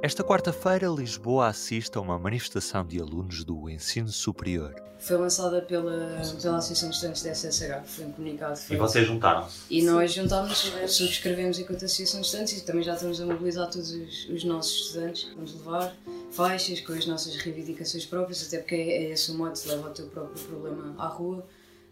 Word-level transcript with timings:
Esta 0.00 0.22
quarta-feira, 0.22 0.86
Lisboa 0.86 1.48
assiste 1.48 1.98
a 1.98 2.00
uma 2.00 2.16
manifestação 2.16 2.86
de 2.86 3.00
alunos 3.00 3.42
do 3.42 3.68
ensino 3.68 4.06
superior. 4.06 4.72
Foi 5.00 5.16
lançada 5.16 5.60
pela, 5.60 6.20
pela 6.40 6.58
Associação 6.58 6.88
de 6.88 6.94
Estudantes 6.94 7.22
da 7.24 7.34
SSH, 7.34 7.84
foi 7.84 8.04
um 8.04 8.12
comunicado. 8.12 8.56
Foi. 8.56 8.76
E 8.76 8.78
vocês 8.78 9.04
juntaram-se? 9.04 9.58
E 9.68 9.82
nós 9.82 10.12
juntámos, 10.12 10.72
subscrevemos 10.86 11.58
enquanto 11.58 11.84
Associação 11.84 12.20
de 12.20 12.26
Estudantes 12.26 12.58
e 12.58 12.64
também 12.64 12.84
já 12.84 12.94
estamos 12.94 13.20
a 13.20 13.26
mobilizar 13.26 13.68
todos 13.68 13.90
os, 13.90 14.28
os 14.28 14.44
nossos 14.44 14.86
estudantes. 14.86 15.28
Vamos 15.34 15.54
levar 15.54 15.92
faixas 16.30 16.80
com 16.80 16.92
as 16.92 17.04
nossas 17.04 17.34
reivindicações 17.34 18.06
próprias, 18.06 18.46
até 18.46 18.58
porque 18.58 18.76
é, 18.76 19.06
é 19.06 19.10
esse 19.10 19.32
o 19.32 19.34
modo, 19.34 19.58
leva 19.66 19.88
o 19.88 19.90
teu 19.90 20.06
próprio 20.06 20.44
problema 20.44 20.94
à 20.96 21.08
rua. 21.08 21.44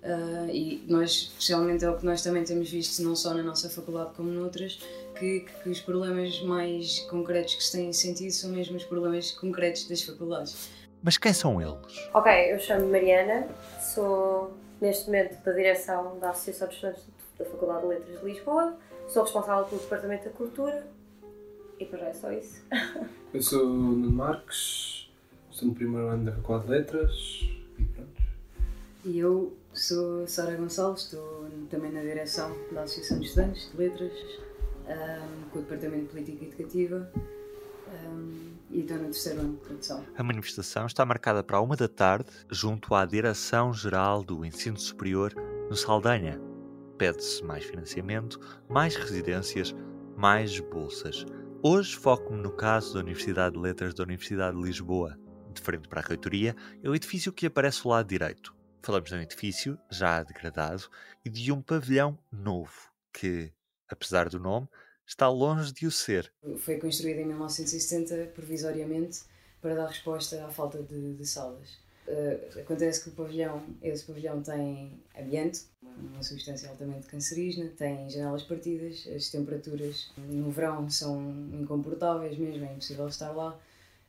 Uh, 0.06 0.48
e 0.52 0.84
nós, 0.86 1.10
especialmente, 1.10 1.84
é 1.84 1.90
o 1.90 1.96
que 1.96 2.06
nós 2.06 2.22
também 2.22 2.44
temos 2.44 2.70
visto, 2.70 3.02
não 3.02 3.16
só 3.16 3.34
na 3.34 3.42
nossa 3.42 3.68
faculdade 3.68 4.10
como 4.14 4.30
noutras, 4.30 4.78
que, 5.18 5.40
que, 5.40 5.68
os 5.68 5.80
problemas 5.80 6.40
mais 6.42 7.00
concretos 7.10 7.54
que 7.54 7.64
se 7.64 7.72
têm 7.72 7.92
sentido 7.92 8.30
são 8.30 8.50
mesmo 8.50 8.76
os 8.76 8.84
problemas 8.84 9.30
concretos 9.32 9.88
das 9.88 10.02
faculdades. 10.02 10.70
Mas 11.02 11.18
quem 11.18 11.32
são 11.32 11.60
eles? 11.60 12.08
Ok, 12.14 12.52
eu 12.52 12.58
chamo-me 12.58 12.90
Mariana, 12.90 13.48
sou 13.80 14.54
neste 14.80 15.06
momento 15.06 15.42
da 15.42 15.52
direção 15.52 16.18
da 16.18 16.30
Associação 16.30 16.68
de 16.68 16.74
Estudantes 16.74 17.04
da 17.38 17.44
Faculdade 17.44 17.82
de 17.82 17.86
Letras 17.88 18.20
de 18.20 18.26
Lisboa, 18.26 18.76
sou 19.08 19.22
responsável 19.22 19.64
pelo 19.64 19.80
Departamento 19.80 20.24
da 20.24 20.30
Cultura 20.30 20.86
e 21.78 21.84
para 21.84 21.98
já 21.98 22.06
é 22.06 22.14
só 22.14 22.32
isso. 22.32 22.62
eu 23.32 23.42
sou 23.42 23.68
Nuno 23.68 24.10
Marques, 24.10 25.10
estou 25.50 25.68
no 25.68 25.74
primeiro 25.74 26.08
ano 26.08 26.24
da 26.24 26.32
Faculdade 26.32 26.66
de 26.66 26.72
Letras 26.72 27.40
e 27.78 27.84
pronto. 27.84 28.22
E 29.04 29.18
eu 29.18 29.56
sou 29.72 30.26
Sara 30.26 30.56
Gonçalves, 30.56 31.04
estou 31.04 31.46
também 31.70 31.92
na 31.92 32.00
direção 32.00 32.56
da 32.72 32.82
Associação 32.82 33.20
de 33.20 33.26
Estudantes 33.26 33.70
de 33.70 33.76
Letras 33.76 34.12
um, 34.88 35.48
com 35.50 35.58
o 35.58 35.62
Departamento 35.62 36.04
de 36.04 36.08
Política 36.10 36.44
Educativa 36.44 37.12
um, 37.88 38.54
e 38.70 38.80
estou 38.80 38.96
no 38.96 39.04
terceiro 39.04 39.40
ano 39.40 39.52
de 39.52 39.60
produção. 39.60 40.04
A 40.16 40.22
manifestação 40.22 40.86
está 40.86 41.04
marcada 41.04 41.42
para 41.42 41.60
uma 41.60 41.76
da 41.76 41.88
tarde, 41.88 42.30
junto 42.50 42.94
à 42.94 43.04
Direção-Geral 43.04 44.24
do 44.24 44.44
Ensino 44.44 44.78
Superior, 44.78 45.32
no 45.68 45.76
Saldanha. 45.76 46.40
Pede-se 46.98 47.44
mais 47.44 47.64
financiamento, 47.64 48.40
mais 48.68 48.96
residências, 48.96 49.74
mais 50.16 50.58
bolsas. 50.58 51.24
Hoje 51.62 51.96
foco-me 51.96 52.40
no 52.40 52.50
caso 52.50 52.94
da 52.94 53.00
Universidade 53.00 53.54
de 53.54 53.60
Letras 53.60 53.94
da 53.94 54.04
Universidade 54.04 54.56
de 54.56 54.62
Lisboa. 54.62 55.18
De 55.52 55.60
frente 55.60 55.88
para 55.88 56.00
a 56.00 56.04
reitoria 56.04 56.54
é 56.82 56.88
o 56.88 56.94
edifício 56.94 57.32
que 57.32 57.46
aparece 57.46 57.80
ao 57.84 57.92
lado 57.92 58.08
direito. 58.08 58.54
Falamos 58.82 59.10
de 59.10 59.16
um 59.16 59.20
edifício 59.20 59.78
já 59.90 60.22
degradado 60.22 60.88
e 61.24 61.30
de 61.30 61.50
um 61.50 61.60
pavilhão 61.60 62.18
novo 62.30 62.72
que, 63.12 63.50
apesar 63.88 64.28
do 64.28 64.38
nome, 64.38 64.68
está 65.06 65.28
longe 65.28 65.72
de 65.72 65.86
o 65.86 65.90
ser. 65.90 66.32
Foi 66.58 66.78
construído 66.78 67.18
em 67.18 67.26
1970 67.26 68.32
provisoriamente 68.34 69.22
para 69.60 69.74
dar 69.74 69.86
resposta 69.86 70.44
à 70.44 70.50
falta 70.50 70.82
de, 70.82 71.14
de 71.14 71.26
salas. 71.26 71.78
Uh, 72.06 72.60
acontece 72.60 73.02
que 73.02 73.08
o 73.08 73.12
pavilhão, 73.12 73.64
esse 73.82 74.04
pavilhão 74.04 74.40
tem 74.40 75.00
ambiente, 75.18 75.64
uma 75.82 76.22
substância 76.22 76.68
altamente 76.70 77.06
cancerígena, 77.06 77.70
tem 77.76 78.08
janelas 78.08 78.44
partidas, 78.44 79.06
as 79.08 79.28
temperaturas 79.28 80.12
no 80.16 80.50
verão 80.50 80.88
são 80.88 81.20
incomportáveis 81.52 82.38
mesmo, 82.38 82.64
é 82.64 82.72
impossível 82.72 83.08
estar 83.08 83.32
lá. 83.32 83.58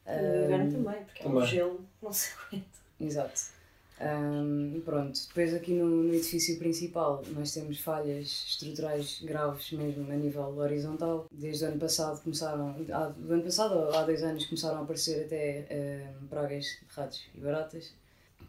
No 0.06 0.46
inverno 0.46 0.72
também, 0.72 1.04
porque 1.06 1.24
também. 1.24 1.40
é 1.40 1.44
um 1.44 1.46
gelo, 1.46 1.90
não 2.02 2.14
se 2.14 2.32
aguenta. 2.48 2.66
Exato. 3.00 3.56
Um, 4.00 4.80
pronto, 4.85 5.19
depois 5.28 5.56
aqui 5.56 5.74
no, 5.74 5.88
no, 5.88 6.13
edifício 6.13 6.59
principal 6.59 7.24
nós 7.34 7.52
temos 7.52 7.80
falhas 7.80 8.28
estruturais 8.47 9.19
graves 9.24 9.72
mesmo 9.72 10.12
a 10.12 10.16
nível 10.16 10.56
horizontal. 10.56 11.25
Desde 11.31 11.66
o 11.66 11.68
ano 11.69 11.80
passado 11.80 12.22
começaram, 12.22 12.75
há, 12.94 13.07
do 13.07 13.34
ano 13.34 13.44
passado 13.44 13.74
há 13.96 14.03
dois 14.03 14.22
anos 14.22 14.46
começaram 14.46 14.78
a 14.78 14.81
aparecer 14.84 15.25
até 15.25 16.13
um, 16.22 16.28
pragas 16.28 16.66
de 16.66 16.96
ratos 16.96 17.24
e 17.34 17.40
baratas. 17.40 17.91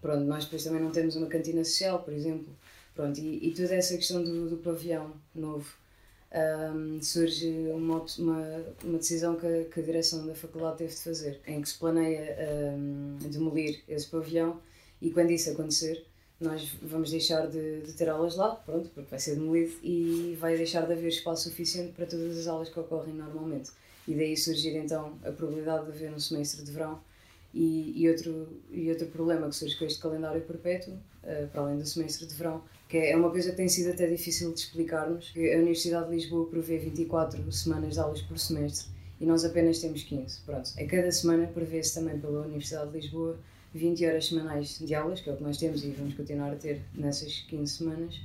Pronto, 0.02 0.24
nós 0.24 0.44
depois 0.44 0.64
também 0.64 0.82
não 0.82 0.90
temos 0.90 1.16
uma 1.16 1.26
cantina 1.26 1.64
social, 1.64 2.00
por 2.00 2.12
exemplo. 2.12 2.54
Pronto, 2.94 3.18
e, 3.18 3.48
e 3.48 3.54
toda 3.54 3.74
essa 3.74 3.96
questão 3.96 4.22
do, 4.22 4.50
do 4.50 4.56
pavilhão 4.58 5.14
novo 5.34 5.66
um, 6.74 7.00
surge 7.00 7.48
uma, 7.72 8.04
uma, 8.18 8.64
uma 8.84 8.98
decisão 8.98 9.34
que 9.36 9.46
a, 9.46 9.64
que 9.64 9.80
a 9.80 9.82
direção 9.82 10.26
da 10.26 10.34
faculdade 10.34 10.78
teve 10.78 10.94
de 10.94 11.00
fazer, 11.00 11.40
em 11.46 11.62
que 11.62 11.68
se 11.70 11.78
planeia 11.78 12.36
demolir 13.30 13.82
esse 13.88 14.06
pavilhão 14.08 14.60
e 15.00 15.10
quando 15.10 15.30
isso 15.30 15.50
acontecer, 15.50 16.04
nós 16.40 16.76
vamos 16.82 17.10
deixar 17.10 17.46
de, 17.46 17.80
de, 17.80 17.92
ter 17.92 18.08
aulas 18.08 18.36
lá, 18.36 18.54
pronto, 18.54 18.88
porque 18.90 19.10
vai 19.10 19.18
ser 19.18 19.34
demolido 19.34 19.72
e 19.82 20.36
vai 20.40 20.56
deixar 20.56 20.86
de 20.86 20.92
haver 20.92 21.08
espaço 21.08 21.48
suficiente 21.48 21.92
para 21.92 22.06
todas 22.06 22.38
as 22.38 22.46
aulas 22.46 22.68
que 22.68 22.78
ocorrem 22.78 23.14
normalmente. 23.14 23.70
E 24.06 24.14
daí 24.14 24.36
surgir 24.36 24.76
então 24.76 25.18
a 25.24 25.32
probabilidade 25.32 25.86
de 25.86 25.92
haver 25.92 26.12
um 26.12 26.20
semestre 26.20 26.64
de 26.64 26.70
verão 26.70 27.00
e, 27.52 27.92
e, 27.96 28.08
outro, 28.08 28.48
e 28.70 28.88
outro 28.88 29.06
problema 29.08 29.48
que 29.48 29.56
surge 29.56 29.76
com 29.76 29.84
este 29.84 30.00
calendário 30.00 30.40
perpétuo, 30.42 30.94
uh, 30.94 31.48
para 31.48 31.62
além 31.62 31.78
do 31.78 31.86
semestre 31.86 32.26
de 32.26 32.34
verão, 32.34 32.62
que 32.88 32.96
é 32.96 33.16
uma 33.16 33.30
coisa 33.30 33.50
que 33.50 33.56
tem 33.56 33.68
sido 33.68 33.90
até 33.90 34.06
difícil 34.06 34.52
de 34.52 34.60
explicarmos, 34.60 35.30
que 35.30 35.52
a 35.52 35.58
Universidade 35.58 36.08
de 36.08 36.14
Lisboa 36.14 36.48
prevê 36.48 36.78
24 36.78 37.50
semanas 37.52 37.94
de 37.94 38.00
aulas 38.00 38.22
por 38.22 38.38
semestre 38.38 38.88
e 39.20 39.26
nós 39.26 39.44
apenas 39.44 39.80
temos 39.80 40.02
15. 40.04 40.40
Pronto, 40.46 40.70
a 40.78 40.86
cada 40.86 41.10
semana 41.10 41.46
prevê-se 41.48 41.94
também 41.94 42.18
pela 42.18 42.42
Universidade 42.42 42.90
de 42.92 43.00
Lisboa 43.00 43.36
20 43.78 44.06
horas 44.06 44.26
semanais 44.26 44.78
de 44.78 44.94
aulas, 44.94 45.20
que 45.20 45.30
é 45.30 45.32
o 45.32 45.36
que 45.36 45.42
nós 45.42 45.56
temos 45.56 45.84
e 45.84 45.90
vamos 45.90 46.14
continuar 46.14 46.52
a 46.52 46.56
ter 46.56 46.82
nessas 46.94 47.40
15 47.48 47.72
semanas, 47.72 48.16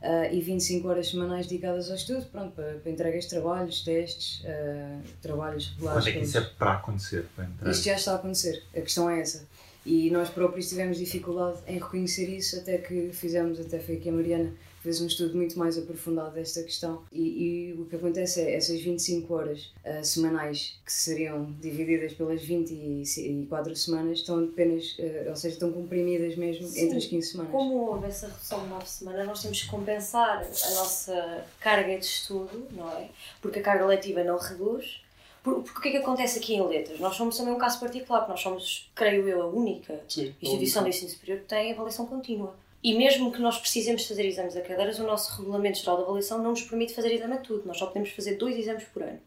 uh, 0.00 0.32
e 0.32 0.40
25 0.40 0.88
horas 0.88 1.10
semanais 1.10 1.46
dedicadas 1.46 1.90
ao 1.90 1.96
estudo, 1.96 2.24
pronto, 2.26 2.52
para, 2.52 2.74
para 2.74 2.90
entregas 2.90 3.24
de 3.24 3.30
trabalhos, 3.30 3.82
testes, 3.82 4.40
uh, 4.40 5.02
trabalhos 5.20 5.68
regulares. 5.74 6.04
Quando 6.04 6.08
é 6.08 6.18
que 6.18 6.24
isso 6.24 6.38
é 6.38 6.40
para 6.40 6.72
acontecer? 6.72 7.26
Para 7.36 7.70
Isto 7.70 7.84
já 7.84 7.94
está 7.94 8.12
a 8.12 8.16
acontecer, 8.16 8.62
a 8.74 8.80
questão 8.80 9.08
é 9.08 9.20
essa. 9.20 9.46
E 9.84 10.10
nós 10.10 10.30
próprios 10.30 10.68
tivemos 10.68 10.96
dificuldade 10.96 11.58
em 11.66 11.74
reconhecer 11.74 12.28
isso, 12.28 12.56
até 12.56 12.78
que 12.78 13.10
fizemos, 13.12 13.60
até 13.60 13.78
foi 13.78 13.96
aqui 13.96 14.08
a 14.08 14.12
Mariana, 14.12 14.52
fez 14.82 15.00
um 15.00 15.06
estudo 15.06 15.36
muito 15.36 15.56
mais 15.58 15.78
aprofundado 15.78 16.32
desta 16.32 16.62
questão. 16.62 17.02
E, 17.12 17.20
e 17.20 17.72
o 17.74 17.86
que 17.86 17.96
acontece 17.96 18.40
é 18.40 18.56
essas 18.56 18.80
25 18.80 19.32
horas 19.32 19.72
uh, 19.84 20.04
semanais, 20.04 20.76
que 20.84 20.92
seriam 20.92 21.44
divididas 21.60 22.12
pelas 22.14 22.42
24 22.42 23.76
semanas, 23.76 24.18
estão 24.18 24.44
apenas, 24.44 24.98
uh, 24.98 25.30
ou 25.30 25.36
seja, 25.36 25.54
estão 25.54 25.72
comprimidas 25.72 26.36
mesmo 26.36 26.66
Sim, 26.66 26.84
entre 26.84 26.98
as 26.98 27.06
15 27.06 27.28
semanas. 27.28 27.52
Como 27.52 27.74
houve 27.74 28.08
essa 28.08 28.26
redução 28.26 28.60
de 28.64 28.68
9 28.68 28.86
semanas, 28.86 29.26
nós 29.26 29.42
temos 29.42 29.62
que 29.62 29.68
compensar 29.68 30.38
a 30.38 30.70
nossa 30.74 31.44
carga 31.60 31.96
de 31.96 32.04
estudo, 32.04 32.66
não 32.72 32.90
é? 32.90 33.08
Porque 33.40 33.60
a 33.60 33.62
carga 33.62 33.86
letiva 33.86 34.24
não 34.24 34.36
reduz. 34.36 35.00
Porque 35.44 35.70
o 35.70 35.80
que 35.80 35.88
é 35.88 35.90
que 35.92 35.96
acontece 35.96 36.38
aqui 36.38 36.54
em 36.54 36.64
Letras? 36.64 37.00
Nós 37.00 37.16
somos 37.16 37.36
também 37.36 37.52
um 37.52 37.58
caso 37.58 37.80
particular, 37.80 38.20
porque 38.20 38.32
nós 38.32 38.40
somos, 38.40 38.88
creio 38.94 39.28
eu, 39.28 39.42
a 39.42 39.46
única 39.46 40.00
Sim, 40.08 40.32
instituição 40.40 40.84
de 40.84 40.90
ensino 40.90 41.10
superior 41.10 41.40
que 41.40 41.46
tem 41.46 41.72
avaliação 41.72 42.06
contínua. 42.06 42.54
E 42.82 42.94
mesmo 42.94 43.30
que 43.30 43.40
nós 43.40 43.58
precisemos 43.58 44.06
fazer 44.06 44.26
exames 44.26 44.56
a 44.56 44.60
cadeiras, 44.60 44.98
o 44.98 45.04
nosso 45.04 45.36
Regulamento 45.38 45.78
Geral 45.78 45.98
de 45.98 46.02
Avaliação 46.02 46.38
não 46.42 46.50
nos 46.50 46.62
permite 46.62 46.94
fazer 46.94 47.12
exame 47.12 47.34
a 47.34 47.38
tudo. 47.38 47.66
Nós 47.66 47.78
só 47.78 47.86
podemos 47.86 48.10
fazer 48.10 48.34
dois 48.36 48.56
exames 48.58 48.84
por 48.84 49.02
ano. 49.02 49.20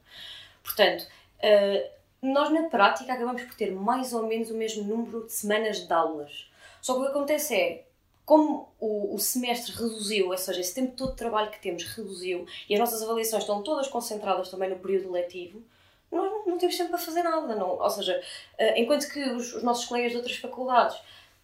Portanto, 0.61 1.03
uh, 1.03 1.95
nós 2.21 2.51
na 2.51 2.63
prática 2.69 3.13
acabamos 3.13 3.43
por 3.43 3.55
ter 3.55 3.71
mais 3.71 4.11
ou 4.11 4.27
menos 4.27 4.49
o 4.49 4.55
mesmo 4.55 4.83
número 4.83 5.25
de 5.25 5.31
semanas 5.31 5.87
de 5.87 5.93
aulas. 5.93 6.49
Só 6.81 6.95
que 6.95 6.99
o 6.99 7.03
que 7.03 7.09
acontece 7.11 7.55
é, 7.55 7.85
como 8.25 8.73
o, 8.79 9.17
semestre 9.19 9.71
reduziu, 9.71 10.29
ou 10.29 10.37
seja, 10.37 10.59
esse 10.59 10.73
tempo 10.73 10.95
todo 10.95 11.11
de 11.11 11.17
trabalho 11.17 11.51
que 11.51 11.61
temos 11.61 11.83
reduziu 11.83 12.45
e 12.67 12.73
as 12.73 12.79
nossas 12.79 13.01
avaliações 13.03 13.43
estão 13.43 13.61
todas 13.61 13.87
concentradas 13.87 14.49
também 14.49 14.69
no 14.69 14.79
período 14.79 15.11
letivo, 15.11 15.63
nós 16.11 16.29
não, 16.29 16.45
não 16.45 16.57
temos 16.57 16.75
tempo 16.75 16.89
para 16.89 16.99
fazer 16.99 17.23
nada. 17.23 17.55
Não, 17.55 17.79
ou 17.79 17.89
seja, 17.89 18.19
uh, 18.59 18.63
enquanto 18.75 19.07
que 19.07 19.19
os, 19.29 19.53
os 19.53 19.63
nossos 19.63 19.85
colegas 19.85 20.11
de 20.11 20.17
outras 20.17 20.35
faculdades 20.35 20.97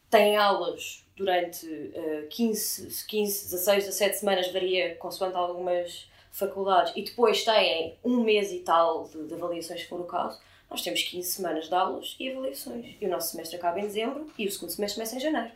têm 0.10 0.36
aulas 0.36 1.06
durante 1.22 1.66
uh, 1.68 2.28
15, 2.30 3.06
15, 3.06 3.44
16, 3.52 3.86
17 3.86 4.18
semanas, 4.18 4.52
varia 4.52 4.96
consoante 4.96 5.36
algumas 5.36 6.10
faculdades, 6.32 6.94
e 6.96 7.04
depois 7.04 7.44
têm 7.44 7.98
um 8.04 8.24
mês 8.24 8.52
e 8.52 8.60
tal 8.60 9.08
de, 9.08 9.28
de, 9.28 9.34
avaliações, 9.34 9.82
se 9.82 9.88
for 9.88 10.00
o 10.00 10.06
caso, 10.06 10.40
nós 10.70 10.82
temos 10.82 11.04
15 11.04 11.30
semanas 11.30 11.68
de 11.68 11.76
aulas 11.76 12.16
e 12.20 12.32
avaliações. 12.32 12.96
E 13.00 13.06
o 13.06 13.10
nosso 13.10 13.32
semestre 13.32 13.58
acaba 13.58 13.80
em 13.80 13.84
dezembro 13.84 14.32
e 14.38 14.48
o 14.48 14.52
segundo 14.52 14.72
semestre 14.72 14.96
começa 14.96 15.16
em 15.18 15.20
janeiro. 15.20 15.52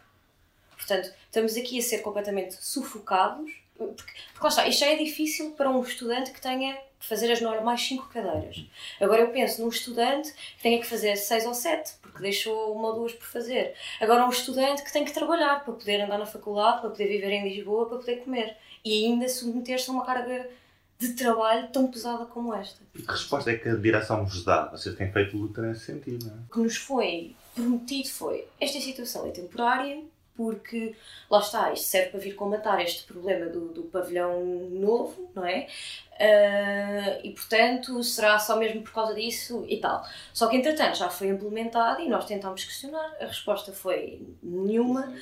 Portanto, 0.75 1.13
estamos 1.25 1.55
aqui 1.55 1.79
a 1.79 1.81
ser 1.81 1.99
completamente 1.99 2.55
sufocados, 2.63 3.49
porque, 3.77 4.03
porque 4.33 4.43
lá 4.43 4.49
está, 4.49 4.67
isto 4.67 4.79
já 4.79 4.87
é 4.87 4.97
difícil 4.97 5.51
para 5.51 5.69
um 5.69 5.81
estudante 5.81 6.31
que 6.31 6.41
tenha 6.41 6.77
fazer 7.07 7.31
as 7.31 7.41
normais 7.41 7.81
5 7.81 8.07
cadeiras. 8.09 8.65
Agora 8.99 9.21
eu 9.21 9.29
penso 9.29 9.61
num 9.61 9.69
estudante 9.69 10.33
que 10.33 10.63
tenha 10.63 10.79
que 10.79 10.85
fazer 10.85 11.15
6 11.15 11.45
ou 11.45 11.53
7, 11.53 11.93
porque 12.01 12.21
deixou 12.21 12.73
uma 12.73 12.89
ou 12.89 12.95
duas 12.95 13.13
por 13.13 13.27
fazer. 13.27 13.73
Agora 14.01 14.25
um 14.25 14.29
estudante 14.29 14.83
que 14.83 14.91
tem 14.91 15.05
que 15.05 15.13
trabalhar 15.13 15.63
para 15.63 15.73
poder 15.73 16.01
andar 16.01 16.17
na 16.17 16.25
faculdade, 16.25 16.81
para 16.81 16.89
poder 16.89 17.07
viver 17.07 17.31
em 17.31 17.47
Lisboa, 17.47 17.87
para 17.87 17.97
poder 17.99 18.17
comer. 18.17 18.57
E 18.83 19.05
ainda 19.05 19.29
submeter-se 19.29 19.89
a 19.89 19.93
uma 19.93 20.05
carga 20.05 20.49
de 20.97 21.13
trabalho 21.13 21.67
tão 21.71 21.87
pesada 21.87 22.25
como 22.25 22.53
esta. 22.53 22.81
E 22.95 23.01
que 23.01 23.11
resposta 23.11 23.51
é 23.51 23.57
que 23.57 23.67
a 23.67 23.75
direção 23.75 24.25
vos 24.25 24.43
dá? 24.43 24.67
Vocês 24.67 24.95
têm 24.95 25.11
feito 25.11 25.37
luta 25.37 25.61
nesse 25.61 25.85
sentido, 25.85 26.25
não 26.25 26.33
é? 26.33 26.37
O 26.49 26.53
que 26.53 26.59
nos 26.59 26.77
foi 26.77 27.35
prometido 27.53 28.09
foi 28.09 28.47
esta 28.59 28.79
situação 28.79 29.27
é 29.27 29.31
temporária, 29.31 30.03
porque 30.35 30.95
lá 31.29 31.39
está, 31.39 31.71
isto 31.71 31.87
serve 31.87 32.09
para 32.09 32.19
vir 32.19 32.35
combatar 32.35 32.81
este 32.81 33.03
problema 33.03 33.45
do, 33.47 33.69
do 33.69 33.83
pavilhão 33.83 34.43
novo, 34.69 35.31
não 35.33 35.45
é? 35.45 35.67
Uh, 36.15 37.25
e 37.25 37.31
portanto 37.31 38.01
será 38.03 38.39
só 38.39 38.55
mesmo 38.55 38.81
por 38.81 38.93
causa 38.93 39.13
disso 39.13 39.65
e 39.67 39.77
tal. 39.77 40.05
Só 40.33 40.47
que 40.47 40.57
entretanto 40.57 40.97
já 40.97 41.09
foi 41.09 41.27
implementado 41.27 42.01
e 42.01 42.09
nós 42.09 42.25
tentámos 42.25 42.63
questionar, 42.63 43.15
a 43.19 43.25
resposta 43.25 43.71
foi 43.71 44.21
nenhuma. 44.41 45.13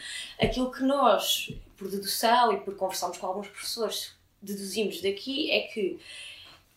Aquilo 0.41 0.71
que 0.71 0.83
nós, 0.83 1.51
por 1.77 1.89
dedução 1.89 2.53
e 2.53 2.59
por 2.59 2.75
conversarmos 2.75 3.17
com 3.17 3.27
alguns 3.27 3.47
professores, 3.47 4.15
deduzimos 4.41 5.01
daqui 5.01 5.51
é 5.51 5.61
que 5.61 5.99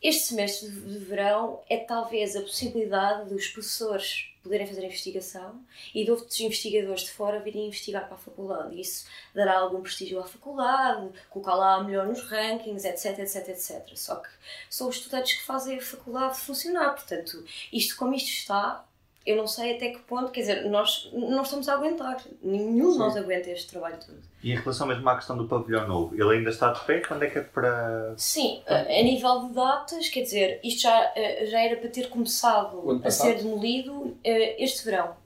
este 0.09 0.27
semestre 0.27 0.69
de 0.71 0.99
verão 0.99 1.61
é 1.69 1.79
talvez 1.79 2.37
a 2.37 2.41
possibilidade 2.41 3.29
dos 3.29 3.49
professores 3.49 4.33
poderem 4.41 4.65
fazer 4.65 4.85
investigação 4.85 5.61
e 5.93 6.05
de 6.05 6.13
outros 6.13 6.39
investigadores 6.39 7.03
de 7.03 7.11
fora 7.11 7.41
virem 7.41 7.67
investigar 7.67 8.07
para 8.07 8.15
a 8.15 8.19
faculdade. 8.19 8.81
Isso 8.81 9.05
dará 9.35 9.59
algum 9.59 9.83
prestígio 9.83 10.21
à 10.21 10.25
faculdade, 10.25 11.11
colocá-la 11.29 11.83
melhor 11.83 12.07
nos 12.07 12.23
rankings, 12.23 12.85
etc, 12.85 13.19
etc, 13.19 13.49
etc. 13.49 13.97
Só 13.97 14.15
que 14.15 14.29
são 14.71 14.89
os 14.89 14.95
estudantes 14.95 15.41
que 15.41 15.45
fazem 15.45 15.77
a 15.77 15.83
faculdade 15.83 16.39
funcionar. 16.39 16.95
Portanto, 16.95 17.45
isto 17.73 17.97
como 17.97 18.15
isto 18.15 18.29
está, 18.29 18.87
eu 19.27 19.37
não 19.37 19.47
sei 19.47 19.75
até 19.75 19.91
que 19.91 19.99
ponto, 19.99 20.31
quer 20.31 20.41
dizer, 20.41 20.71
nós 20.71 21.11
não 21.13 21.43
estamos 21.43 21.69
a 21.69 21.75
aguentar. 21.75 22.23
Nenhum 22.41 22.93
de 22.93 22.99
nós 22.99 23.17
aguenta 23.17 23.51
este 23.51 23.69
trabalho 23.71 23.99
todo. 23.99 24.21
E 24.43 24.53
em 24.53 24.55
relação 24.55 24.87
mesmo 24.87 25.09
à 25.09 25.17
questão 25.17 25.37
do 25.37 25.49
pavilhão 25.49 25.89
novo, 25.89 26.15
ele 26.15 26.37
ainda 26.37 26.51
está 26.51 26.73
de 26.73 26.85
pé? 26.85 27.01
Quando 27.01 27.25
é 27.25 27.31
que 27.31 27.39
é 27.39 27.43
para. 27.43 28.15
Sim, 28.17 28.63
a, 28.69 28.77
a 28.77 29.03
nível 29.03 29.49
de 29.49 29.55
datas, 29.55 30.09
quer 30.09 30.23
dizer, 30.23 30.61
isto 30.63 30.83
já, 30.83 31.13
eh, 31.17 31.47
já 31.47 31.61
era 31.61 31.77
para 31.77 31.91
ter 31.91 32.09
começado 32.09 33.03
a 33.05 33.11
ser 33.11 33.39
demolido 33.39 34.17
eh, 34.23 34.63
este 34.63 34.85
verão. 34.85 35.17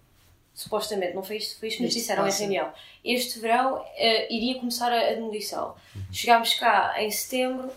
Supostamente, 0.55 1.15
não 1.15 1.23
foi 1.23 1.37
isto, 1.37 1.59
foi 1.59 1.69
isto 1.69 1.79
que 1.79 1.85
nos 1.85 1.95
disseram 1.95 2.27
em 2.27 2.33
reunião. 2.33 2.73
Este 3.05 3.39
verão 3.39 3.77
uh, 3.77 3.87
iria 4.29 4.59
começar 4.59 4.93
a, 4.93 5.11
a 5.11 5.15
demolição. 5.15 5.75
Uhum. 5.95 6.03
Chegámos 6.13 6.55
cá 6.55 6.95
em 6.99 7.11
setembro, 7.11 7.71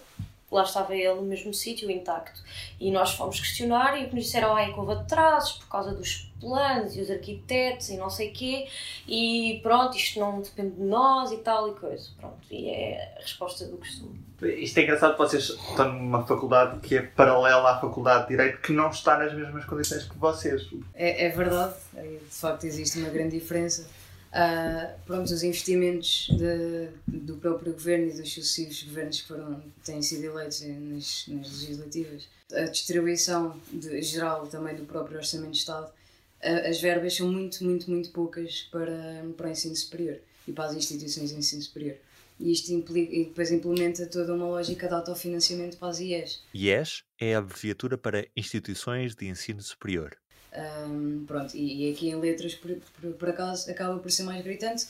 lá 0.53 0.63
estava 0.63 0.95
ele 0.95 1.15
no 1.15 1.23
mesmo 1.23 1.53
sítio, 1.53 1.89
intacto. 1.89 2.41
E 2.79 2.91
nós 2.91 3.13
fomos 3.13 3.39
questionar 3.39 3.99
e 3.99 4.05
o 4.05 4.09
que 4.09 4.15
nos 4.15 4.25
disseram 4.25 4.57
é 4.57 4.71
que 4.71 4.79
houve 4.79 4.93
atrasos 4.93 5.53
por 5.53 5.67
causa 5.67 5.93
dos 5.93 6.31
planos 6.39 6.95
e 6.95 7.01
os 7.01 7.09
arquitetos 7.09 7.89
e 7.89 7.97
não 7.97 8.09
sei 8.09 8.29
o 8.29 8.33
quê, 8.33 8.67
e 9.07 9.59
pronto, 9.63 9.95
isto 9.95 10.19
não 10.19 10.41
depende 10.41 10.75
de 10.75 10.81
nós 10.81 11.31
e 11.31 11.37
tal 11.37 11.69
e 11.69 11.75
coisa. 11.75 12.09
Pronto, 12.19 12.37
e 12.51 12.69
é 12.69 13.15
a 13.17 13.21
resposta 13.21 13.65
do 13.65 13.77
costume. 13.77 14.19
Isto 14.41 14.79
é 14.79 14.83
engraçado, 14.83 15.17
vocês 15.17 15.49
estão 15.49 15.93
numa 15.93 16.25
faculdade 16.25 16.79
que 16.81 16.97
é 16.97 17.01
paralela 17.01 17.71
à 17.71 17.79
faculdade 17.79 18.23
de 18.23 18.29
Direito, 18.29 18.59
que 18.59 18.73
não 18.73 18.89
está 18.89 19.17
nas 19.17 19.33
mesmas 19.33 19.63
condições 19.63 20.03
que 20.03 20.17
vocês. 20.17 20.67
É, 20.93 21.27
é 21.27 21.29
verdade, 21.29 21.75
de 21.93 22.19
facto 22.29 22.65
existe 22.65 22.99
uma 22.99 23.09
grande 23.09 23.39
diferença 23.39 23.87
Uh, 24.33 24.99
pronto, 25.05 25.31
os 25.31 25.43
investimentos 25.43 26.27
de, 26.31 26.89
do 27.05 27.35
próprio 27.35 27.71
governo 27.71 28.09
e 28.09 28.13
dos 28.13 28.33
sucessivos 28.33 28.81
governos 28.81 29.21
que 29.21 29.27
foram, 29.27 29.63
têm 29.85 30.01
sido 30.01 30.23
eleitos 30.23 30.61
nas, 30.61 31.25
nas 31.27 31.61
legislativas, 31.61 32.27
a 32.51 32.63
distribuição 32.63 33.55
de, 33.71 34.01
geral 34.01 34.47
também 34.47 34.75
do 34.75 34.85
próprio 34.85 35.17
Orçamento 35.17 35.51
de 35.51 35.59
Estado, 35.59 35.87
uh, 35.87 36.67
as 36.67 36.81
verbas 36.81 37.15
são 37.15 37.31
muito, 37.31 37.63
muito, 37.63 37.91
muito 37.91 38.09
poucas 38.09 38.63
para, 38.71 39.23
para 39.37 39.49
o 39.49 39.51
ensino 39.51 39.75
superior 39.75 40.17
e 40.47 40.51
para 40.51 40.65
as 40.65 40.75
instituições 40.75 41.29
de 41.29 41.35
ensino 41.35 41.61
superior. 41.61 41.97
E 42.39 42.51
isto 42.51 42.73
implica, 42.73 43.13
e 43.13 43.25
depois 43.25 43.51
implementa 43.51 44.07
toda 44.07 44.33
uma 44.33 44.47
lógica 44.47 44.87
de 44.87 44.95
autofinanciamento 44.95 45.77
para 45.77 45.89
as 45.89 45.99
IES. 45.99 46.41
IES 46.55 47.03
é 47.21 47.35
a 47.35 47.37
abreviatura 47.37 47.99
para 47.99 48.27
Instituições 48.35 49.13
de 49.13 49.27
Ensino 49.27 49.61
Superior. 49.61 50.17
Um, 50.55 51.25
pronto, 51.25 51.55
e, 51.55 51.89
e, 51.89 51.93
aqui 51.93 52.09
em 52.09 52.15
letras, 52.15 52.53
por, 52.53 52.75
por, 52.75 53.13
por, 53.13 53.29
acaso, 53.29 53.71
acaba 53.71 53.97
por 53.97 54.11
ser 54.11 54.23
mais 54.23 54.43
gritante, 54.43 54.87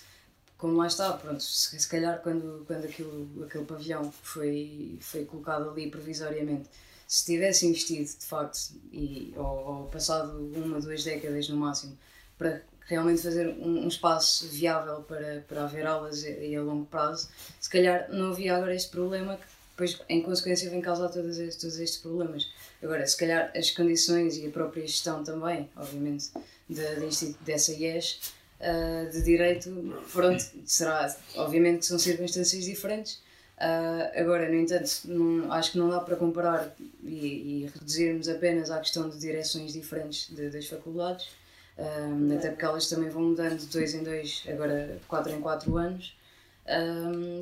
como 0.58 0.76
lá 0.78 0.88
está, 0.88 1.14
pronto, 1.14 1.42
se, 1.42 1.80
se 1.80 1.88
calhar 1.88 2.22
quando, 2.22 2.66
quando 2.68 2.86
aquilo, 2.86 3.46
aquele 3.46 3.64
pavilhão 3.64 4.12
foi, 4.24 4.98
foi 5.00 5.24
colocado 5.26 5.70
ali 5.70 5.90
provisoriamente, 5.90 6.70
se 7.08 7.26
tivesse 7.26 7.66
investido 7.66 8.06
de 8.06 8.26
facto, 8.26 8.74
e, 8.92 9.34
ou, 9.38 9.46
ou 9.46 9.88
passado 9.88 10.38
uma, 10.54 10.82
duas 10.82 11.04
décadas 11.04 11.48
no 11.48 11.56
máximo, 11.56 11.98
para 12.38 12.62
realmente 12.86 13.22
fazer 13.22 13.48
um, 13.48 13.86
um, 13.86 13.88
espaço 13.88 14.48
viável 14.50 15.02
para, 15.04 15.46
para 15.48 15.64
haver 15.64 15.86
aulas 15.86 16.24
e, 16.24 16.50
e, 16.50 16.56
a 16.56 16.62
longo 16.62 16.86
prazo, 16.86 17.30
se 17.60 17.70
calhar 17.70 18.10
não 18.12 18.32
havia 18.32 18.56
agora 18.56 18.76
este 18.76 18.92
problema 18.92 19.38
que 19.38 19.46
depois, 19.76 20.00
em 20.08 20.22
consequência, 20.22 20.70
vem 20.70 20.82
causar 20.82 21.10
todos 21.10 21.40
estes, 21.40 21.60
todos 21.60 21.80
estes 21.80 22.00
problemas. 22.00 22.48
Agora, 22.82 23.06
se 23.08 23.18
calhar 23.18 23.52
as 23.56 23.72
condições 23.72 24.38
e 24.38 24.46
a 24.46 24.50
própria 24.52 24.86
gestão 24.86 25.24
também, 25.24 25.68
obviamente, 25.76 26.30
de, 26.70 26.76
de, 26.96 27.34
dessa 27.42 27.72
IES 27.74 28.34
uh, 28.60 29.12
de 29.12 29.24
direito, 29.24 29.72
pronto, 30.12 30.44
será, 30.66 31.16
obviamente 31.36 31.80
que 31.80 31.86
são 31.88 31.98
circunstâncias 31.98 32.66
diferentes. 32.66 33.16
Uh, 33.58 34.20
agora, 34.20 34.48
no 34.48 34.56
entanto, 34.56 34.92
não, 35.06 35.52
acho 35.52 35.72
que 35.72 35.78
não 35.80 35.90
dá 35.90 36.00
para 36.00 36.16
comparar 36.18 36.76
e, 37.04 37.64
e, 37.64 37.72
reduzirmos 37.74 38.30
apenas 38.30 38.70
à 38.70 38.80
questão 38.80 39.10
de 39.10 39.18
direções 39.18 39.74
diferentes 39.74 40.30
de, 40.30 40.50
das 40.50 40.68
faculdades, 40.68 41.26
uh, 41.80 42.38
até 42.38 42.50
porque 42.50 42.66
elas 42.66 42.88
também 42.88 43.10
vão 43.10 43.24
mudando 43.24 43.58
de 43.58 43.66
dois 43.66 43.96
em 43.96 44.04
dois, 44.04 44.44
agora 44.48 45.00
quatro 45.08 45.32
em 45.32 45.42
quatro 45.42 45.78
anos. 45.78 46.16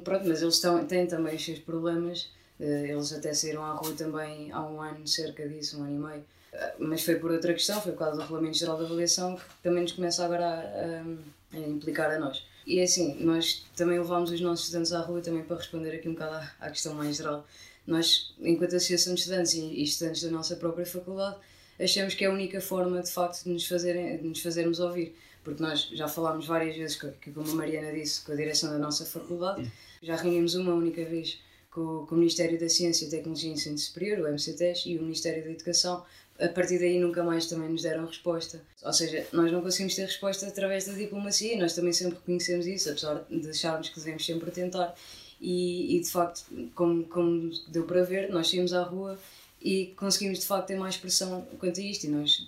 Pronto, 0.04 0.28
mas 0.28 0.42
eles 0.42 0.62
têm 0.88 1.08
também 1.08 1.36
os 1.36 1.46
seus 1.46 1.60
problemas 1.60 2.30
eh, 2.62 2.92
eles 2.92 3.12
até 3.12 3.34
saíram 3.34 3.64
à 3.64 3.74
rua 3.74 3.94
também 3.94 4.52
há 4.52 4.62
um 4.62 4.80
ano, 4.80 5.08
cerca 5.08 5.48
disso, 5.50 5.80
um 5.80 5.84
ano 5.84 5.96
e 5.96 6.12
meio. 6.12 6.26
Eh, 6.54 6.76
mas 6.80 7.04
foi 7.04 7.16
por 7.16 7.32
outra 7.32 7.54
questão, 7.54 7.82
foi 7.82 7.92
por 7.94 8.00
causa 8.00 8.18
do 8.18 8.22
Regulamento 8.22 8.58
Geral 8.58 8.78
de 8.78 8.86
Avaliação 8.86 9.36
que 9.36 9.44
também 9.64 9.82
nos 9.82 9.94
começa 9.94 10.24
agora 10.24 10.46
a, 10.46 11.58
a, 11.58 11.58
a 11.58 11.60
implicar 11.60 12.12
a 12.12 12.20
nós. 12.20 12.46
E 12.68 12.80
é 12.80 12.84
assim, 12.84 13.16
nós 13.24 13.66
também 13.76 13.98
levámos 13.98 14.30
os 14.30 14.40
nossos 14.40 14.66
estudantes 14.66 14.94
à 14.94 15.02
rua 15.02 15.22
também 15.22 15.44
para 15.44 15.58
responder 15.58 15.96
aqui 15.96 16.08
um 16.08 16.14
bocado 16.14 16.36
à, 16.36 16.52
à 16.68 16.70
questão 16.70 16.94
mais 16.94 17.18
geral. 17.18 17.48
Nós, 17.88 18.36
enquanto 18.40 18.76
Associação 18.76 19.16
de 19.16 19.22
Estudantes 19.22 19.54
e, 19.54 19.62
e 19.62 19.84
estudantes 19.84 20.22
da 20.22 20.30
nossa 20.30 20.56
própria 20.56 20.86
faculdade, 20.86 21.38
achamos 21.80 22.14
que 22.14 22.24
é 22.24 22.28
a 22.28 22.32
única 22.32 22.62
forma 22.62 23.02
de 23.02 23.12
facto 23.12 23.44
de 23.44 23.50
nos, 23.50 23.68
fazerem, 23.68 24.18
de 24.18 24.28
nos 24.28 24.40
fazermos 24.40 24.80
ouvir. 24.80 25.16
Porque 25.44 25.62
nós 25.62 25.90
já 25.94 26.08
falámos 26.08 26.46
várias 26.46 26.76
vezes, 26.76 26.98
como 26.98 27.50
a 27.52 27.56
Mariana 27.56 27.92
disse, 27.92 28.22
com 28.22 28.32
a 28.32 28.36
direção 28.36 28.70
da 28.70 28.78
nossa 28.78 29.06
faculdade, 29.06 29.72
já 30.02 30.16
reunimos 30.16 30.56
uma 30.56 30.74
única 30.74 31.04
vez 31.04 31.40
com, 31.72 32.06
com 32.06 32.16
o 32.16 32.18
Ministério 32.18 32.60
da 32.60 32.70
Ciência, 32.70 33.10
Tecnologia 33.10 33.50
e 33.50 33.54
Ensino 33.54 33.78
Superior, 33.78 34.20
o 34.20 34.32
MCTES, 34.32 34.84
e 34.86 34.98
o 34.98 35.02
Ministério 35.02 35.44
da 35.44 35.50
Educação. 35.52 36.06
A 36.40 36.48
partir 36.48 36.80
daí 36.80 37.00
nunca 37.00 37.24
mais 37.24 37.46
também 37.48 37.70
nos 37.70 37.84
deram 37.84 38.06
resposta. 38.06 38.62
Ou 38.84 38.94
seja, 38.94 39.28
nós 39.32 39.52
não 39.52 39.62
conseguimos 39.62 39.96
ter 39.96 40.06
resposta 40.06 40.48
através 40.48 40.86
da 40.86 40.94
diplomacia, 40.94 41.58
nós 41.58 41.76
também 41.76 41.94
sempre 41.94 42.16
reconhecemos 42.16 42.66
isso, 42.66 42.90
apesar 42.90 43.26
de 43.30 43.50
acharmos 43.50 43.90
que 43.90 44.00
devemos 44.00 44.26
sempre 44.26 44.52
tentar. 44.52 44.96
E, 45.40 45.98
e 45.98 46.00
de 46.00 46.10
facto, 46.10 46.46
como, 46.76 47.04
como 47.06 47.52
deu 47.68 47.84
para 47.84 48.04
ver, 48.04 48.30
nós 48.30 48.50
saímos 48.50 48.74
à 48.74 48.84
rua 48.84 49.18
e 49.62 49.94
conseguimos 49.98 50.40
de 50.40 50.46
facto 50.46 50.68
ter 50.68 50.78
mais 50.78 50.98
pressão 50.98 51.46
quanto 51.60 51.80
a 51.80 51.84
isto. 51.84 52.06
E 52.06 52.10
nós 52.10 52.48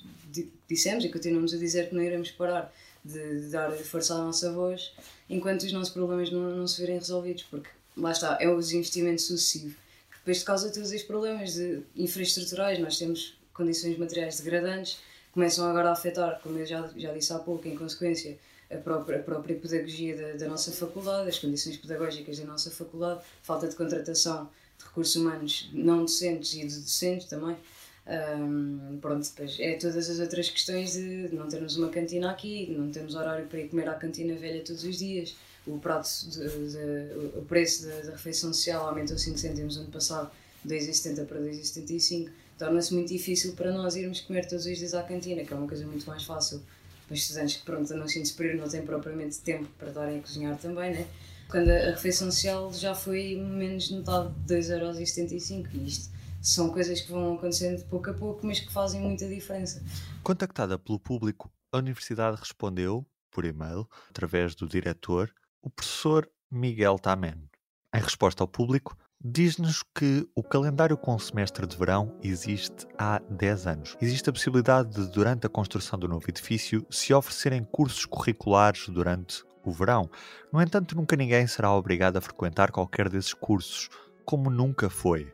dissemos 0.67 1.05
e 1.05 1.09
continuamos 1.09 1.53
a 1.53 1.57
dizer 1.57 1.89
que 1.89 1.95
não 1.95 2.01
iremos 2.01 2.31
parar 2.31 2.73
de, 3.03 3.41
de 3.41 3.49
dar 3.49 3.71
força 3.71 4.15
à 4.15 4.17
nossa 4.17 4.51
voz 4.51 4.91
enquanto 5.29 5.63
os 5.63 5.71
nossos 5.71 5.93
problemas 5.93 6.31
não, 6.31 6.55
não 6.55 6.67
se 6.67 6.79
verem 6.81 6.97
resolvidos, 6.97 7.43
porque 7.43 7.69
lá 7.97 8.11
está, 8.11 8.37
é 8.39 8.47
o 8.47 8.57
desinvestimento 8.57 9.21
sucessivo. 9.21 9.75
Que 10.11 10.17
depois, 10.17 10.39
de 10.39 10.45
causa 10.45 10.71
todos 10.71 10.91
estes 10.91 11.07
problemas 11.07 11.53
de 11.53 11.81
infraestruturais, 11.95 12.79
nós 12.79 12.97
temos 12.97 13.37
condições 13.53 13.97
materiais 13.97 14.39
degradantes, 14.39 14.99
começam 15.31 15.67
agora 15.67 15.89
a 15.89 15.93
afetar, 15.93 16.39
como 16.41 16.57
eu 16.57 16.65
já, 16.65 16.89
já 16.95 17.11
disse 17.13 17.33
há 17.33 17.39
pouco, 17.39 17.67
em 17.67 17.75
consequência, 17.75 18.37
a 18.71 18.77
própria, 18.77 19.19
a 19.19 19.23
própria 19.23 19.55
pedagogia 19.55 20.15
da, 20.15 20.37
da 20.37 20.47
nossa 20.47 20.71
faculdade, 20.71 21.29
as 21.29 21.37
condições 21.37 21.77
pedagógicas 21.77 22.39
da 22.39 22.45
nossa 22.45 22.71
faculdade, 22.71 23.21
falta 23.41 23.67
de 23.67 23.75
contratação 23.75 24.49
de 24.77 24.85
recursos 24.85 25.15
humanos 25.15 25.69
não 25.73 26.01
docentes 26.01 26.53
e 26.53 26.65
de 26.65 26.79
docentes 26.79 27.27
também. 27.27 27.55
Um, 28.05 28.97
pronto, 28.99 29.25
depois 29.25 29.57
é 29.59 29.75
todas 29.75 30.09
as 30.09 30.19
outras 30.19 30.49
questões 30.49 30.93
de 30.93 31.29
não 31.31 31.47
termos 31.47 31.77
uma 31.77 31.89
cantina 31.89 32.31
aqui, 32.31 32.69
não 32.77 32.91
temos 32.91 33.15
horário 33.15 33.47
para 33.47 33.59
ir 33.59 33.69
comer 33.69 33.87
à 33.87 33.93
cantina 33.93 34.35
velha 34.35 34.61
todos 34.61 34.83
os 34.83 34.97
dias 34.97 35.35
o 35.65 35.77
prato 35.77 36.09
de, 36.29 36.71
de, 36.71 37.37
o 37.37 37.45
preço 37.47 37.87
da, 37.87 38.11
refeição 38.11 38.53
social 38.53 38.87
aumentou 38.87 39.17
5 39.17 39.37
cêntimos 39.37 39.77
no 39.77 39.83
ano 39.83 39.91
passado, 39.91 40.31
2,70 40.67 41.25
para 41.25 41.39
2,75, 41.39 42.29
torna-se 42.57 42.93
muito 42.93 43.09
difícil 43.09 43.53
para 43.53 43.71
nós 43.71 43.95
irmos 43.95 44.21
comer 44.21 44.47
todos 44.47 44.65
os 44.65 44.77
dias 44.77 44.93
à 44.93 45.03
cantina, 45.03 45.43
que 45.43 45.53
é 45.53 45.55
uma 45.55 45.67
coisa 45.67 45.85
muito 45.85 46.05
mais 46.05 46.23
fácil 46.23 46.61
para 47.07 47.15
estudantes 47.15 47.57
que 47.57 47.63
pronto, 47.63 47.93
no 47.93 48.05
ensino 48.05 48.25
superior 48.25 48.57
não 48.57 48.69
têm 48.69 48.81
propriamente 48.81 49.39
tempo 49.39 49.67
para 49.77 49.89
estarem 49.89 50.19
a 50.19 50.21
cozinhar 50.21 50.57
também, 50.57 50.93
né? 50.93 51.07
Quando 51.53 51.69
a, 51.69 51.91
refeição 51.91 52.31
social 52.31 52.73
já 52.73 52.95
foi 52.95 53.35
menos 53.35 53.83
de 53.83 53.97
metade 53.97 54.33
de 54.47 54.55
2,75€ 54.55 55.67
e 55.71 55.85
isto 55.85 56.13
são 56.41 56.71
coisas 56.71 56.99
que 56.99 57.11
vão 57.11 57.35
acontecendo 57.35 57.85
pouco 57.85 58.09
a 58.09 58.13
pouco, 58.13 58.45
mas 58.45 58.59
que 58.59 58.73
fazem 58.73 58.99
muita 58.99 59.27
diferença. 59.27 59.81
Contactada 60.23 60.79
pelo 60.79 60.99
público, 60.99 61.51
a 61.71 61.77
Universidade 61.77 62.37
respondeu, 62.37 63.05
por 63.31 63.45
e-mail, 63.45 63.87
através 64.09 64.55
do 64.55 64.67
diretor, 64.67 65.31
o 65.61 65.69
professor 65.69 66.27
Miguel 66.51 66.97
Tamen. 66.97 67.47
Em 67.95 68.01
resposta 68.01 68.43
ao 68.43 68.47
público, 68.47 68.97
diz-nos 69.23 69.83
que 69.95 70.27
o 70.35 70.41
calendário 70.41 70.97
com 70.97 71.17
semestre 71.19 71.67
de 71.67 71.77
verão 71.77 72.17
existe 72.23 72.87
há 72.97 73.19
10 73.29 73.67
anos. 73.67 73.97
Existe 74.01 74.29
a 74.29 74.33
possibilidade 74.33 74.89
de, 74.89 75.11
durante 75.11 75.45
a 75.45 75.49
construção 75.49 75.99
do 75.99 76.07
novo 76.07 76.25
edifício, 76.27 76.85
se 76.89 77.13
oferecerem 77.13 77.63
cursos 77.63 78.05
curriculares 78.05 78.89
durante 78.89 79.43
o 79.69 79.73
verão. 79.73 80.09
No 80.51 80.61
entanto, 80.61 80.95
nunca 80.95 81.15
ninguém 81.15 81.45
será 81.47 81.71
obrigado 81.71 82.17
a 82.17 82.21
frequentar 82.21 82.71
qualquer 82.71 83.09
desses 83.09 83.33
cursos, 83.33 83.89
como 84.25 84.49
nunca 84.49 84.89
foi. 84.89 85.33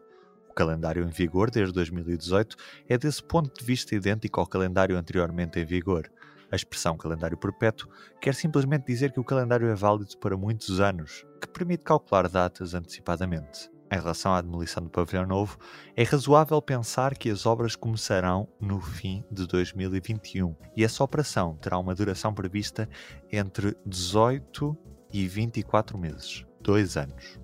O 0.50 0.54
calendário 0.54 1.04
em 1.04 1.10
vigor 1.10 1.50
desde 1.52 1.74
2018 1.74 2.56
é 2.88 2.98
desse 2.98 3.24
ponto 3.24 3.58
de 3.58 3.66
vista 3.66 3.96
idêntico 3.96 4.40
ao 4.40 4.48
calendário 4.48 4.98
anteriormente 4.98 5.60
em 5.60 5.66
vigor. 5.66 6.10
A 6.52 6.56
expressão 6.56 6.98
calendário 6.98 7.38
perpétuo 7.38 7.90
quer 8.20 8.34
simplesmente 8.34 8.86
dizer 8.86 9.12
que 9.12 9.20
o 9.20 9.24
calendário 9.24 9.68
é 9.68 9.76
válido 9.76 10.18
para 10.18 10.36
muitos 10.36 10.80
anos, 10.80 11.26
que 11.40 11.48
permite 11.48 11.84
calcular 11.84 12.28
datas 12.28 12.74
antecipadamente. 12.74 13.70
Em 13.92 13.96
relação 13.96 14.34
à 14.34 14.42
demolição 14.42 14.84
do 14.84 14.90
pavilhão 14.90 15.26
novo, 15.26 15.58
é 15.96 16.04
razoável 16.04 16.62
pensar 16.62 17.18
que 17.18 17.30
as 17.30 17.46
obras 17.46 17.76
começarão 17.76 18.48
no 18.60 18.80
fim 18.80 19.24
de 19.32 19.48
2021 19.48 20.56
e 20.78 20.84
essa 20.84 21.04
operação 21.04 21.56
terá 21.56 21.78
uma 21.78 21.96
duração 21.96 22.34
prevista 22.34 22.88
entre 23.32 23.76
18 23.86 24.78
e 25.12 25.28
24 25.28 25.98
meses, 25.98 26.46
dois 26.62 26.98
anos. 26.98 27.40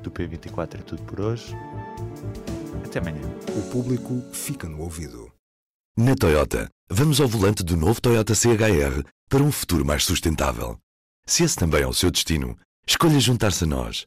Do 0.00 0.10
P24 0.10 0.74
é 0.74 0.82
tudo 0.82 1.02
por 1.02 1.20
hoje. 1.20 1.56
Até 2.84 3.00
amanhã. 3.00 3.22
O 3.56 3.70
público 3.70 4.22
fica 4.32 4.68
no 4.68 4.80
ouvido. 4.82 5.32
Na 5.96 6.14
Toyota, 6.14 6.68
vamos 6.88 7.20
ao 7.20 7.26
volante 7.26 7.64
do 7.64 7.76
novo 7.76 8.00
Toyota 8.00 8.34
CHR 8.34 9.02
para 9.28 9.42
um 9.42 9.50
futuro 9.50 9.84
mais 9.84 10.04
sustentável. 10.04 10.76
Se 11.26 11.42
esse 11.42 11.56
também 11.56 11.82
é 11.82 11.86
o 11.86 11.94
seu 11.94 12.10
destino, 12.10 12.56
escolha 12.86 13.18
juntar-se 13.18 13.64
a 13.64 13.66
nós. 13.66 14.06